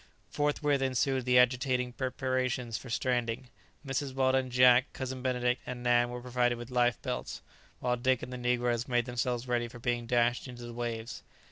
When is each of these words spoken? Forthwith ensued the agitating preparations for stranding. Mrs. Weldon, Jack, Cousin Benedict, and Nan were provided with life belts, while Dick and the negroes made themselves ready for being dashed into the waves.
Forthwith 0.31 0.81
ensued 0.81 1.25
the 1.25 1.37
agitating 1.37 1.93
preparations 1.93 2.75
for 2.75 2.89
stranding. 2.89 3.49
Mrs. 3.85 4.15
Weldon, 4.15 4.49
Jack, 4.49 4.91
Cousin 4.93 5.21
Benedict, 5.21 5.61
and 5.67 5.83
Nan 5.83 6.09
were 6.09 6.23
provided 6.23 6.57
with 6.57 6.71
life 6.71 6.99
belts, 7.03 7.43
while 7.81 7.97
Dick 7.97 8.23
and 8.23 8.33
the 8.33 8.37
negroes 8.39 8.87
made 8.87 9.05
themselves 9.05 9.47
ready 9.47 9.67
for 9.67 9.77
being 9.77 10.07
dashed 10.07 10.47
into 10.47 10.63
the 10.65 10.73
waves. 10.73 11.21